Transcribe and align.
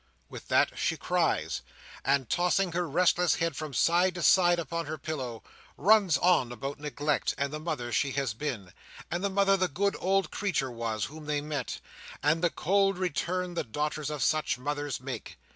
With 0.29 0.47
that, 0.47 0.79
she 0.79 0.97
cries; 0.97 1.61
and 2.03 2.27
tossing 2.27 2.71
her 2.71 2.89
restless 2.89 3.35
head 3.35 3.55
from 3.55 3.71
side 3.71 4.15
to 4.15 4.23
side 4.23 4.57
upon 4.57 4.87
her 4.87 4.97
pillow, 4.97 5.43
runs 5.77 6.17
on 6.17 6.51
about 6.51 6.79
neglect, 6.79 7.35
and 7.37 7.53
the 7.53 7.59
mother 7.59 7.91
she 7.91 8.13
has 8.13 8.33
been, 8.33 8.73
and 9.11 9.23
the 9.23 9.29
mother 9.29 9.55
the 9.55 9.67
good 9.67 9.95
old 9.99 10.31
creature 10.31 10.71
was, 10.71 11.05
whom 11.05 11.25
they 11.27 11.39
met, 11.39 11.79
and 12.23 12.43
the 12.43 12.49
cold 12.49 12.97
return 12.97 13.53
the 13.53 13.63
daughters 13.63 14.09
of 14.09 14.23
such 14.23 14.57
mothers 14.57 14.99
make. 14.99 15.37